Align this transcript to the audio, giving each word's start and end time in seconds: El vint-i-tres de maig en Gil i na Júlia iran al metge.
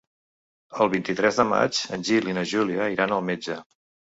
El 0.85 0.89
vint-i-tres 0.93 1.37
de 1.41 1.45
maig 1.51 1.83
en 1.99 2.07
Gil 2.09 2.33
i 2.33 2.35
na 2.39 2.47
Júlia 2.55 2.91
iran 2.97 3.15
al 3.19 3.25
metge. 3.29 3.63